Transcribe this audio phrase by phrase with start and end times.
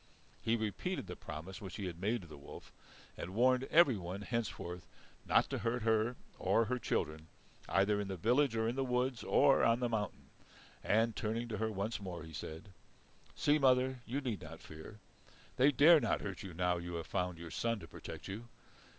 [0.41, 2.73] He repeated the promise which he had made to the wolf,
[3.15, 4.87] and warned everyone henceforth
[5.27, 7.27] not to hurt her or her children,
[7.69, 10.31] either in the village or in the woods or on the mountain.
[10.83, 12.69] And, turning to her once more, he said:
[13.35, 14.97] "See, mother, you need not fear.
[15.57, 18.47] They dare not hurt you now you have found your son to protect you.